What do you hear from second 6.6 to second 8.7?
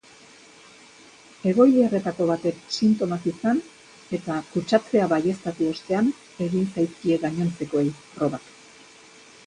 zaizkie gainontzekoei probak.